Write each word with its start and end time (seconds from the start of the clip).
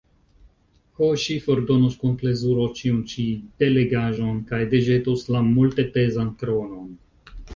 Ho, 0.99 1.09
ŝi 1.23 1.35
fordonus 1.47 1.97
kun 2.03 2.15
plezuro 2.21 2.63
ĉiun 2.79 3.03
ĉi 3.11 3.25
belegaĵon 3.63 4.41
kaj 4.53 4.61
deĵetus 4.73 5.27
la 5.35 5.45
multepezan 5.51 6.35
kronon! 6.41 6.89